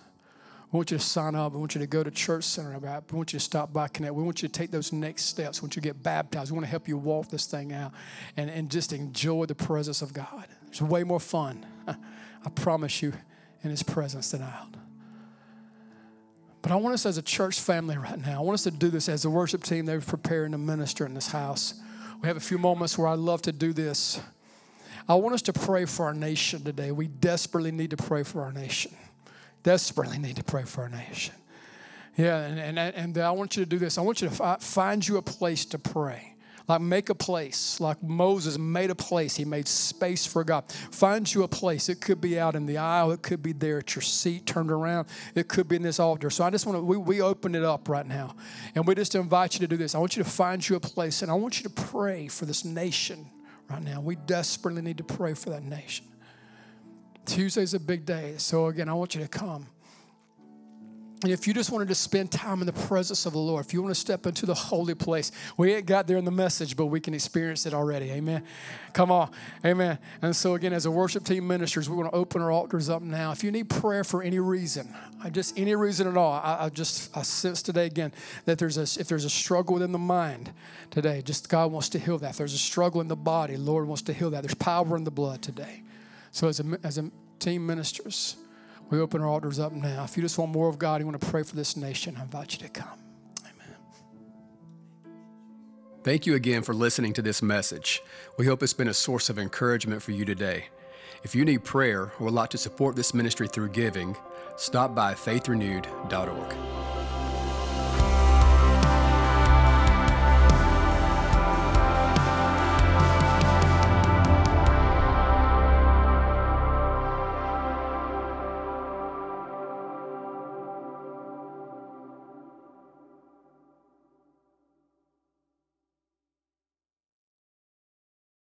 [0.70, 1.52] We want you to sign up.
[1.52, 2.74] We want you to go to Church Center.
[2.74, 3.10] About.
[3.10, 4.14] We want you to stop by Connect.
[4.14, 5.60] We want you to take those next steps.
[5.60, 6.52] We want you to get baptized.
[6.52, 7.92] We want to help you walk this thing out
[8.36, 10.46] and, and just enjoy the presence of God.
[10.68, 13.12] It's way more fun, I promise you,
[13.62, 14.76] in His presence than out.
[16.62, 18.90] But I want us as a church family right now, I want us to do
[18.90, 19.86] this as a worship team.
[19.86, 21.74] They're preparing to minister in this house.
[22.20, 24.20] We have a few moments where I love to do this.
[25.08, 26.90] I want us to pray for our nation today.
[26.90, 28.92] We desperately need to pray for our nation.
[29.62, 31.34] Desperately need to pray for our nation.
[32.16, 33.98] Yeah, and, and, and I want you to do this.
[33.98, 36.33] I want you to find you a place to pray.
[36.66, 39.36] Like make a place, like Moses made a place.
[39.36, 40.64] He made space for God.
[40.90, 41.90] Find you a place.
[41.90, 43.12] It could be out in the aisle.
[43.12, 45.08] It could be there at your seat turned around.
[45.34, 46.30] It could be in this altar.
[46.30, 48.34] So I just want to, we, we open it up right now.
[48.74, 49.94] And we just invite you to do this.
[49.94, 52.46] I want you to find you a place and I want you to pray for
[52.46, 53.30] this nation
[53.68, 54.00] right now.
[54.00, 56.06] We desperately need to pray for that nation.
[57.26, 58.36] Tuesday's a big day.
[58.38, 59.66] So again, I want you to come.
[61.32, 63.82] If you just wanted to spend time in the presence of the Lord, if you
[63.82, 66.86] want to step into the holy place, we ain't got there in the message, but
[66.86, 68.10] we can experience it already.
[68.10, 68.44] Amen.
[68.92, 69.30] Come on.
[69.64, 69.98] Amen.
[70.22, 73.02] And so, again, as a worship team ministers, we want to open our altars up
[73.02, 73.32] now.
[73.32, 74.94] If you need prayer for any reason,
[75.32, 78.12] just any reason at all, I, I just I sense today again
[78.44, 80.52] that there's a if there's a struggle within the mind
[80.90, 82.30] today, just God wants to heal that.
[82.30, 84.42] If there's a struggle in the body, Lord wants to heal that.
[84.42, 85.82] There's power in the blood today.
[86.32, 88.36] So, as a, as a team ministers,
[88.90, 90.04] we open our altars up now.
[90.04, 92.22] If you just want more of God, you want to pray for this nation, I
[92.22, 92.98] invite you to come.
[93.40, 93.76] Amen.
[96.02, 98.02] Thank you again for listening to this message.
[98.38, 100.66] We hope it's been a source of encouragement for you today.
[101.22, 104.14] If you need prayer or would like to support this ministry through giving,
[104.56, 106.83] stop by faithrenewed.org.